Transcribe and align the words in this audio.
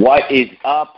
What 0.00 0.32
is 0.32 0.48
up, 0.64 0.94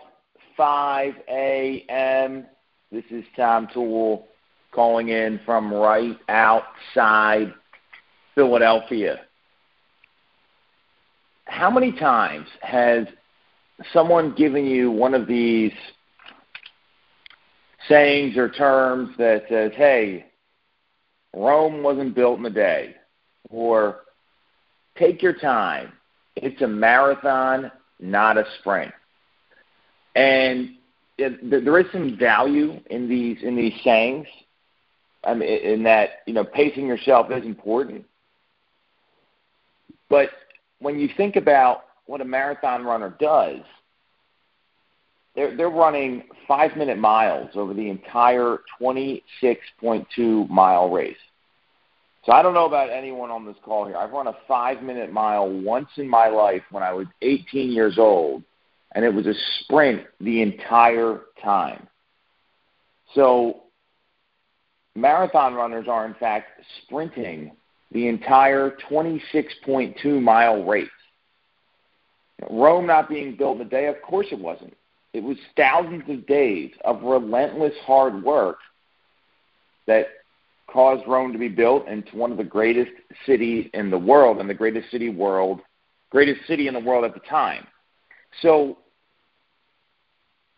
5 0.57 1.15
a.m.? 1.29 2.47
This 2.93 3.03
is 3.11 3.25
Tom 3.35 3.67
Tool 3.75 4.29
calling 4.71 5.09
in 5.09 5.41
from 5.45 5.75
right 5.75 6.17
outside 6.29 7.53
Philadelphia. 8.37 9.23
How 11.47 11.69
many 11.69 11.91
times 11.91 12.47
has 12.61 13.09
someone 13.93 14.37
given 14.37 14.67
you 14.67 14.93
one 14.93 15.15
of 15.15 15.27
these 15.27 15.73
sayings 17.89 18.37
or 18.37 18.51
terms 18.51 19.11
that 19.19 19.47
says, 19.49 19.73
hey, 19.75 20.27
Rome 21.35 21.83
wasn't 21.83 22.15
built 22.15 22.39
in 22.39 22.47
a 22.47 22.51
day, 22.51 22.95
or 23.51 24.03
take 24.97 25.23
your 25.23 25.35
time. 25.35 25.91
It's 26.37 26.63
a 26.63 26.69
marathon, 26.69 27.73
not 28.03 28.37
a 28.37 28.45
sprint. 28.59 28.93
And 30.15 30.77
it, 31.17 31.65
there 31.65 31.79
is 31.79 31.87
some 31.93 32.19
value 32.19 32.81
in 32.91 33.09
these 33.09 33.39
in 33.43 33.57
these 33.57 33.75
sayings. 33.85 34.27
I 35.25 35.35
mean, 35.35 35.49
in 35.49 35.83
that 35.85 36.23
you 36.27 36.35
know, 36.35 36.45
pacing 36.45 36.87
yourself 36.87 37.31
is 37.31 37.45
important. 37.45 38.05
But 40.11 40.31
when 40.81 40.99
you 40.99 41.09
think 41.17 41.37
about 41.37 41.85
what 42.07 42.21
a 42.21 42.25
marathon 42.25 42.85
runner 42.85 43.15
does, 43.19 43.61
they're 45.35 45.57
they're 45.57 45.71
running 45.71 46.25
five 46.47 46.77
minute 46.77 46.99
miles 46.99 47.51
over 47.55 47.73
the 47.73 47.89
entire 47.89 48.59
26.2 48.81 50.49
mile 50.51 50.91
race. 50.91 51.17
So 52.25 52.33
I 52.33 52.43
don't 52.43 52.55
know 52.55 52.67
about 52.67 52.91
anyone 52.91 53.31
on 53.31 53.45
this 53.45 53.57
call 53.65 53.87
here. 53.87 53.97
I've 53.97 54.13
run 54.13 54.29
a 54.29 54.37
five 54.47 54.83
minute 54.83 55.13
mile 55.13 55.49
once 55.49 55.89
in 55.97 56.09
my 56.09 56.29
life 56.29 56.63
when 56.71 56.83
I 56.83 56.93
was 56.93 57.07
18 57.21 57.71
years 57.71 57.99
old, 57.99 58.45
and 58.95 59.05
it 59.05 59.13
was 59.13 59.27
a 59.27 59.35
sprint 59.61 60.03
the 60.21 60.41
entire 60.41 61.23
time. 61.43 61.89
So 63.15 63.63
marathon 64.95 65.55
runners 65.55 65.87
are, 65.89 66.07
in 66.07 66.15
fact, 66.15 66.61
sprinting 66.83 67.53
the 67.91 68.07
entire 68.07 68.77
26.2 68.89 70.23
mile 70.23 70.65
race. 70.65 70.89
Rome 72.51 72.87
not 72.87 73.09
being 73.09 73.37
built 73.37 73.57
in 73.61 73.67
a 73.67 73.69
day, 73.69 73.87
of 73.87 74.01
course 74.03 74.29
it 74.31 74.39
wasn't. 74.39 74.77
It 75.13 75.23
was 75.23 75.37
thousands 75.57 76.09
of 76.09 76.27
days 76.27 76.73
of 76.85 77.03
relentless 77.03 77.75
hard 77.85 78.23
work 78.23 78.59
that 79.87 80.07
caused 80.73 81.07
Rome 81.07 81.33
to 81.33 81.39
be 81.39 81.49
built 81.49 81.87
into 81.87 82.17
one 82.17 82.33
of 82.33 82.39
the 82.39 82.45
greatest 82.45 82.93
cities 83.27 83.69
in 83.75 83.91
the 83.91 83.99
world 83.99 84.39
and 84.39 84.49
the 84.49 84.55
greatest 84.55 84.91
city 84.91 85.09
world, 85.09 85.61
greatest 86.11 86.47
city 86.47 86.69
in 86.69 86.75
the 86.75 86.81
world 86.81 87.05
at 87.05 87.15
the 87.15 87.21
time. 87.21 87.67
So, 88.41 88.79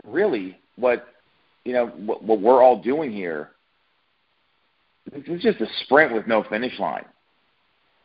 really, 0.07 0.59
what 0.77 1.09
you 1.65 1.73
know, 1.73 1.87
what, 1.89 2.23
what 2.23 2.41
we're 2.41 2.63
all 2.63 2.83
doing 2.83 3.11
here, 3.11 3.51
this 5.11 5.23
is 5.27 5.43
just 5.43 5.61
a 5.61 5.67
sprint 5.85 6.13
with 6.13 6.27
no 6.27 6.45
finish 6.45 6.79
line, 6.79 7.07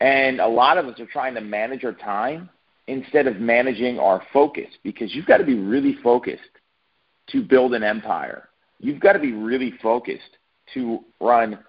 and 0.01 0.39
a 0.39 0.47
lot 0.47 0.77
of 0.77 0.87
us 0.87 0.99
are 0.99 1.05
trying 1.05 1.35
to 1.35 1.41
manage 1.41 1.83
our 1.83 1.93
time 1.93 2.49
instead 2.87 3.27
of 3.27 3.37
managing 3.37 3.99
our 3.99 4.23
focus 4.33 4.67
because 4.83 5.13
you've 5.13 5.27
got 5.27 5.37
to 5.37 5.45
be 5.45 5.55
really 5.55 5.95
focused 6.01 6.41
to 7.27 7.43
build 7.43 7.75
an 7.75 7.83
empire. 7.83 8.49
You've 8.79 8.99
got 8.99 9.13
to 9.13 9.19
be 9.19 9.33
really 9.33 9.73
focused 9.81 10.37
to 10.73 11.03
run 11.19 11.59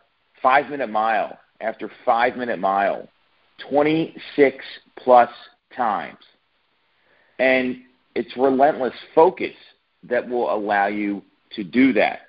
five 0.43 0.71
minute 0.71 0.91
mile 0.91 1.39
after 1.61 1.91
five 2.05 2.37
minute 2.37 2.59
mile 2.59 3.09
26 3.69 4.65
plus 4.97 5.31
times. 5.77 6.19
And 7.39 7.79
it's 8.15 8.37
relentless 8.37 8.95
focus 9.15 9.55
that 10.05 10.29
will 10.29 10.53
allow 10.53 10.87
you 10.87 11.23
to 11.53 11.65
do 11.65 11.93
that. 11.95 12.21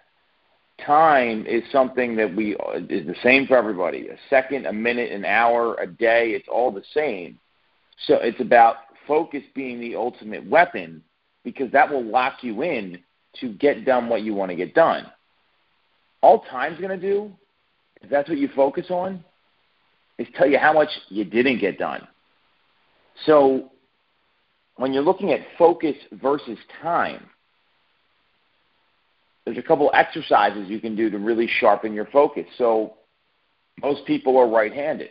Time 0.86 1.46
is 1.46 1.64
something 1.72 2.16
that 2.16 2.36
we 2.36 2.56
is 2.90 3.06
the 3.06 3.16
same 3.22 3.46
for 3.46 3.56
everybody. 3.56 4.10
A 4.10 4.18
second, 4.30 4.66
a 4.66 4.74
minute, 4.74 5.12
an 5.12 5.26
hour, 5.26 5.76
a 5.76 5.88
day, 5.88 6.32
it's 6.32 6.48
all 6.48 6.72
the 6.72 6.84
same. 6.94 7.38
So 8.08 8.16
it's 8.16 8.40
about 8.40 8.78
focus 9.08 9.44
being 9.54 9.80
the 9.80 9.96
ultimate 9.96 10.48
weapon 10.48 11.04
because 11.44 11.72
that 11.72 11.90
will 11.90 12.04
lock 12.04 12.44
you 12.44 12.64
in 12.64 13.00
to 13.40 13.54
get 13.54 13.86
done 13.86 14.10
what 14.10 14.24
you 14.24 14.34
want 14.34 14.50
to 14.50 14.56
get 14.56 14.74
done. 14.74 15.06
All 16.22 16.44
time's 16.50 16.80
going 16.80 17.00
to 17.00 17.14
do 17.14 17.32
if 18.02 18.10
that's 18.10 18.30
what 18.30 18.38
you 18.38 18.50
focus 18.56 18.88
on, 18.90 19.24
is 20.18 20.28
tell 20.36 20.48
you 20.48 20.58
how 20.58 20.74
much 20.74 20.90
you 21.10 21.24
didn't 21.24 21.60
get 21.60 21.78
done. 21.78 22.08
So 23.26 23.72
when 24.76 24.94
you're 24.94 25.04
looking 25.04 25.32
at 25.32 25.40
focus 25.58 25.96
versus 26.12 26.58
time, 26.82 27.26
there's 29.46 29.58
a 29.58 29.64
couple 29.64 29.90
exercises 29.94 30.70
you 30.70 30.80
can 30.80 30.96
do 30.96 31.10
to 31.10 31.18
really 31.18 31.48
sharpen 31.60 31.94
your 31.94 32.06
focus. 32.06 32.46
So 32.58 32.94
most 33.82 34.06
people 34.06 34.38
are 34.38 34.48
right-handed. 34.48 35.10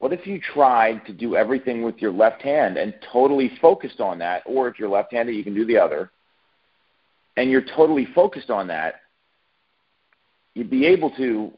What 0.00 0.12
if 0.12 0.26
you 0.26 0.40
tried 0.40 1.06
to 1.06 1.12
do 1.12 1.36
everything 1.36 1.82
with 1.82 1.98
your 1.98 2.12
left 2.12 2.42
hand 2.42 2.76
and 2.76 2.94
totally 3.12 3.52
focused 3.60 4.00
on 4.00 4.18
that, 4.18 4.42
or 4.44 4.68
if 4.68 4.78
you're 4.78 4.88
left-handed, 4.88 5.34
you 5.34 5.44
can 5.44 5.54
do 5.54 5.64
the 5.64 5.78
other, 5.78 6.10
and 7.36 7.50
you're 7.50 7.64
totally 7.76 8.06
focused 8.14 8.50
on 8.50 8.66
that, 8.68 8.96
you'd 10.54 10.70
be 10.70 10.86
able 10.86 11.10
to 11.16 11.52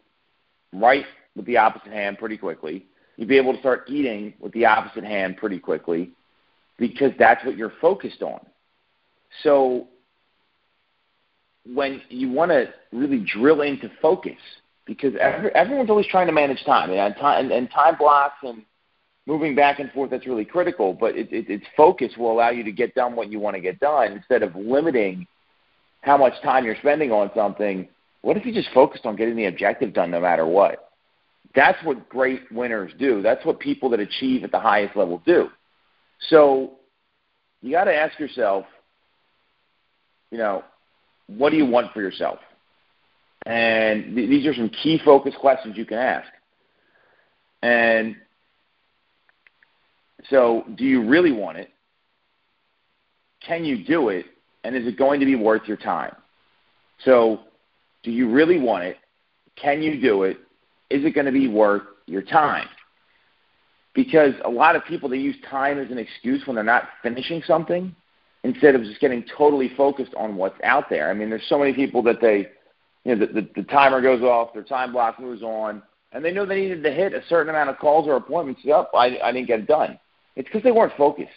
write 0.72 1.06
with 1.34 1.46
the 1.46 1.56
opposite 1.56 1.92
hand 1.92 2.18
pretty 2.18 2.36
quickly. 2.36 2.86
You'd 3.16 3.28
be 3.28 3.38
able 3.38 3.54
to 3.54 3.60
start 3.60 3.84
eating 3.88 4.34
with 4.40 4.52
the 4.52 4.66
opposite 4.66 5.04
hand 5.04 5.36
pretty 5.36 5.58
quickly 5.58 6.10
because 6.78 7.12
that's 7.18 7.44
what 7.44 7.56
you're 7.56 7.72
focused 7.80 8.22
on. 8.22 8.40
So 9.42 9.88
when 11.64 12.00
you 12.08 12.30
want 12.30 12.50
to 12.50 12.72
really 12.92 13.24
drill 13.24 13.62
into 13.62 13.90
focus, 14.00 14.38
because 14.86 15.14
every, 15.20 15.50
everyone's 15.54 15.90
always 15.90 16.06
trying 16.06 16.26
to 16.28 16.32
manage 16.32 16.64
time 16.64 16.90
and 16.90 17.16
time 17.16 17.44
and, 17.44 17.52
and 17.52 17.70
time 17.70 17.96
blocks 17.98 18.36
and 18.42 18.62
moving 19.26 19.54
back 19.54 19.80
and 19.80 19.90
forth 19.90 20.10
that's 20.10 20.26
really 20.26 20.44
critical 20.44 20.92
but 20.92 21.16
it, 21.16 21.30
it, 21.32 21.50
its 21.50 21.66
focus 21.76 22.12
will 22.16 22.32
allow 22.32 22.50
you 22.50 22.62
to 22.62 22.72
get 22.72 22.94
done 22.94 23.16
what 23.16 23.30
you 23.30 23.40
want 23.40 23.54
to 23.56 23.60
get 23.60 23.78
done 23.80 24.12
instead 24.12 24.42
of 24.42 24.54
limiting 24.54 25.26
how 26.02 26.16
much 26.16 26.32
time 26.42 26.64
you're 26.64 26.76
spending 26.76 27.10
on 27.10 27.28
something 27.34 27.88
what 28.26 28.37
if 28.37 28.44
you 28.44 28.53
just 28.53 28.70
focused 28.75 29.06
on 29.06 29.14
getting 29.14 29.37
the 29.37 29.44
objective 29.44 29.92
done 29.92 30.10
no 30.10 30.20
matter 30.20 30.44
what? 30.44 30.91
That's 31.54 31.78
what 31.84 32.09
great 32.09 32.50
winners 32.50 32.91
do. 32.98 33.22
That's 33.22 33.44
what 33.47 33.60
people 33.60 33.88
that 33.91 34.00
achieve 34.00 34.42
at 34.42 34.50
the 34.50 34.59
highest 34.59 34.97
level 34.97 35.22
do. 35.25 35.48
So 36.28 36.72
you 37.62 37.70
got 37.70 37.84
to 37.84 37.94
ask 37.94 38.19
yourself, 38.19 38.66
you 40.32 40.38
know, 40.38 40.64
what 41.28 41.50
do 41.50 41.56
you 41.56 41.66
want 41.66 41.92
for 41.92 42.00
yourself? 42.00 42.41
And 43.47 44.16
th- 44.16 44.28
these 44.28 44.44
are 44.44 44.54
some 44.54 44.70
key 44.70 45.00
focus 45.04 45.32
questions 45.41 45.76
you 45.76 45.84
can 45.84 45.98
ask. 45.98 46.26
And 47.62 48.16
so, 50.31 50.64
do 50.75 50.82
you 50.82 51.08
really 51.08 51.31
want 51.31 51.58
it? 51.58 51.70
Can 53.47 53.64
you 53.64 53.84
do 53.84 54.08
it? 54.08 54.26
And 54.64 54.75
is 54.75 54.84
it 54.84 54.98
going 54.98 55.20
to 55.20 55.26
be 55.26 55.37
worth 55.37 55.62
your 55.69 55.76
time? 55.76 56.16
So, 57.04 57.43
do 58.06 58.12
you 58.12 58.31
really 58.31 58.61
want 58.61 58.84
it? 58.84 58.99
Can 59.56 59.83
you 59.83 60.00
do 60.00 60.22
it? 60.22 60.39
Is 60.91 61.05
it 61.05 61.11
going 61.11 61.27
to 61.27 61.33
be 61.33 61.49
worth 61.49 61.83
your 62.06 62.22
time? 62.22 62.69
Because 63.94 64.33
a 64.44 64.49
lot 64.49 64.77
of 64.77 64.84
people 64.84 65.09
they 65.09 65.17
use 65.17 65.34
time 65.50 65.77
as 65.81 65.91
an 65.91 65.99
excuse 65.99 66.47
when 66.47 66.55
they're 66.55 66.62
not 66.62 66.84
finishing 67.03 67.43
something 67.44 67.94
instead 68.44 68.77
of 68.77 68.84
just 68.84 69.00
getting 69.00 69.25
totally 69.37 69.72
focused 69.77 70.15
on 70.15 70.37
what's 70.37 70.59
out 70.62 70.89
there. 70.89 71.11
I 71.11 71.15
mean, 71.15 71.28
there's 71.31 71.49
so 71.49 71.59
many 71.59 71.72
people 71.72 72.00
that 72.05 72.21
they, 72.21 72.47
you 73.05 73.17
know, 73.17 73.27
the, 73.27 73.33
the, 73.33 73.49
the 73.56 73.62
timer 73.65 74.00
goes 74.00 74.23
off, 74.23 74.55
their 74.55 74.62
time 74.62 74.93
block 74.93 75.19
moves 75.19 75.43
on, 75.43 75.83
and 76.12 76.25
they 76.25 76.31
know 76.31 76.47
they 76.47 76.61
needed 76.61 76.84
to 76.84 76.93
hit 76.93 77.12
a 77.12 77.25
certain 77.28 77.50
amount 77.50 77.71
of 77.71 77.78
calls 77.78 78.06
or 78.06 78.15
appointments. 78.15 78.61
Oh, 78.69 78.87
I, 78.94 79.19
I 79.21 79.33
didn't 79.33 79.49
get 79.49 79.61
it 79.61 79.67
done. 79.67 79.99
It's 80.37 80.47
because 80.49 80.62
they 80.62 80.71
weren't 80.71 80.97
focused. 80.97 81.31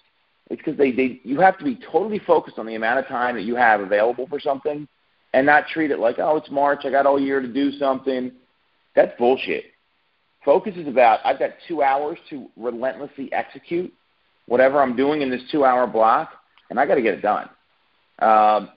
It's 0.51 0.61
because 0.63 0.77
they, 0.77 0.91
they, 0.91 1.19
you 1.23 1.39
have 1.39 1.57
to 1.57 1.63
be 1.63 1.79
totally 1.91 2.19
focused 2.19 2.59
on 2.59 2.67
the 2.67 2.75
amount 2.75 2.99
of 2.99 3.07
time 3.07 3.33
that 3.37 3.43
you 3.43 3.55
have 3.55 3.81
available 3.81 4.27
for 4.27 4.39
something 4.39 4.87
and 5.33 5.45
not 5.45 5.67
treat 5.67 5.91
it 5.91 5.99
like, 5.99 6.19
oh, 6.19 6.37
it's 6.37 6.49
March, 6.49 6.81
I 6.85 6.89
got 6.89 7.05
all 7.05 7.19
year 7.19 7.39
to 7.39 7.47
do 7.47 7.71
something. 7.73 8.31
That's 8.95 9.11
bullshit. 9.17 9.65
Focus 10.43 10.75
is 10.75 10.87
about 10.87 11.19
I've 11.25 11.39
got 11.39 11.51
two 11.67 11.83
hours 11.83 12.17
to 12.29 12.49
relentlessly 12.55 13.31
execute 13.33 13.93
whatever 14.49 14.81
I'm 14.81 14.95
doing 14.95 15.21
in 15.21 15.29
this 15.29 15.41
two 15.51 15.63
hour 15.63 15.87
block, 15.87 16.31
and 16.69 16.79
I 16.79 16.85
got 16.85 16.95
to 16.95 17.01
get 17.01 17.13
it 17.13 17.21
done. 17.21 17.49
Um, 18.19 18.69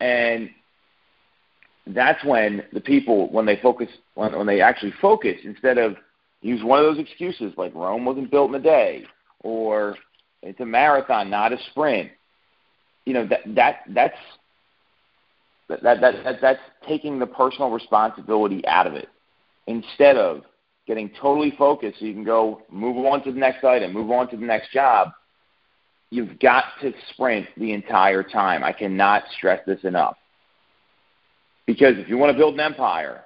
and 0.00 0.50
that's 1.86 2.22
when 2.24 2.64
the 2.72 2.80
people, 2.80 3.30
when 3.32 3.46
they 3.46 3.58
focus, 3.62 3.88
when, 4.14 4.36
when 4.36 4.46
they 4.46 4.60
actually 4.60 4.92
focus, 5.00 5.36
instead 5.44 5.78
of 5.78 5.96
use 6.42 6.62
one 6.62 6.78
of 6.78 6.84
those 6.84 6.98
excuses 6.98 7.52
like 7.56 7.74
Rome 7.74 8.04
wasn't 8.04 8.30
built 8.30 8.50
in 8.50 8.56
a 8.56 8.62
day, 8.62 9.04
or 9.40 9.96
it's 10.42 10.60
a 10.60 10.66
marathon, 10.66 11.30
not 11.30 11.52
a 11.52 11.58
sprint. 11.70 12.10
You 13.06 13.14
know 13.14 13.26
that 13.28 13.40
that 13.54 13.76
that's 13.90 14.18
that, 15.68 15.82
that, 15.82 16.00
that, 16.00 16.40
that's 16.40 16.60
taking 16.86 17.18
the 17.18 17.26
personal 17.26 17.70
responsibility 17.70 18.66
out 18.66 18.86
of 18.86 18.94
it 18.94 19.08
instead 19.66 20.16
of 20.16 20.42
getting 20.86 21.10
totally 21.20 21.52
focused 21.56 21.98
so 21.98 22.04
you 22.04 22.12
can 22.12 22.24
go 22.24 22.62
move 22.70 23.04
on 23.06 23.22
to 23.24 23.32
the 23.32 23.38
next 23.38 23.64
item, 23.64 23.92
move 23.92 24.10
on 24.10 24.28
to 24.30 24.36
the 24.36 24.44
next 24.44 24.70
job. 24.72 25.08
you've 26.10 26.38
got 26.38 26.64
to 26.82 26.92
sprint 27.12 27.46
the 27.56 27.72
entire 27.72 28.22
time. 28.22 28.62
I 28.62 28.72
cannot 28.72 29.24
stress 29.36 29.60
this 29.66 29.82
enough. 29.84 30.16
Because 31.66 31.96
if 31.96 32.08
you 32.08 32.18
want 32.18 32.32
to 32.32 32.38
build 32.38 32.54
an 32.54 32.60
empire 32.60 33.24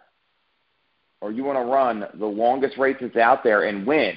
or 1.20 1.32
you 1.32 1.43
want 1.43 1.58
to 1.58 1.64
run 1.64 2.05
the 2.14 2.26
longest 2.26 2.79
race 2.79 2.96
that's 3.00 3.17
out 3.17 3.43
there 3.43 3.64
and 3.64 3.85
win, 3.85 4.14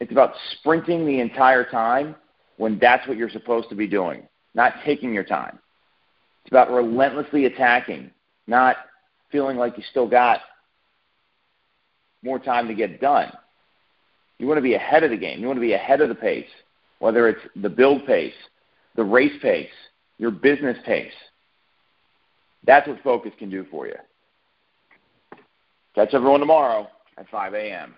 it's 0.00 0.12
about 0.12 0.34
sprinting 0.52 1.06
the 1.06 1.20
entire 1.20 1.64
time 1.64 2.14
when 2.58 2.78
that's 2.78 3.08
what 3.08 3.16
you're 3.16 3.30
supposed 3.30 3.70
to 3.70 3.74
be 3.74 3.86
doing, 3.86 4.28
not 4.54 4.74
taking 4.84 5.14
your 5.14 5.24
time. 5.24 5.58
It's 6.44 6.52
about 6.52 6.70
relentlessly 6.70 7.46
attacking, 7.46 8.10
not 8.46 8.76
feeling 9.30 9.56
like 9.56 9.76
you 9.76 9.84
still 9.90 10.08
got 10.08 10.40
more 12.22 12.38
time 12.38 12.68
to 12.68 12.74
get 12.74 13.00
done. 13.00 13.32
You 14.38 14.46
want 14.46 14.58
to 14.58 14.62
be 14.62 14.74
ahead 14.74 15.04
of 15.04 15.10
the 15.10 15.16
game. 15.16 15.40
You 15.40 15.46
want 15.46 15.56
to 15.56 15.62
be 15.62 15.72
ahead 15.72 16.00
of 16.00 16.08
the 16.08 16.14
pace 16.14 16.48
whether 17.04 17.28
it's 17.28 17.40
the 17.56 17.68
build 17.68 18.06
pace, 18.06 18.32
the 18.96 19.04
race 19.04 19.38
pace, 19.42 19.68
your 20.16 20.30
business 20.30 20.78
pace. 20.86 21.12
That's 22.66 22.88
what 22.88 23.02
focus 23.02 23.32
can 23.38 23.50
do 23.50 23.66
for 23.70 23.86
you. 23.86 23.96
Catch 25.94 26.14
everyone 26.14 26.40
tomorrow 26.40 26.88
at 27.18 27.28
5 27.28 27.52
a.m. 27.52 27.94